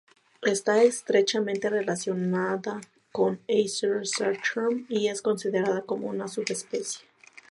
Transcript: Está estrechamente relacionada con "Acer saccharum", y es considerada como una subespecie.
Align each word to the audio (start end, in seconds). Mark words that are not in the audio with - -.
Está 0.41 0.81
estrechamente 0.81 1.69
relacionada 1.69 2.81
con 3.11 3.39
"Acer 3.47 4.07
saccharum", 4.07 4.87
y 4.89 5.09
es 5.09 5.21
considerada 5.21 5.83
como 5.83 6.07
una 6.07 6.27
subespecie. 6.27 7.05